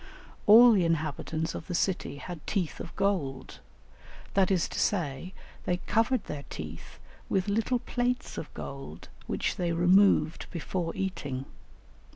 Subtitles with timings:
[0.47, 3.59] All the inhabitants of the city had teeth of gold;
[4.33, 5.35] that is to say,
[5.65, 6.97] they covered their teeth
[7.29, 11.45] with little plates of gold which they removed before eating.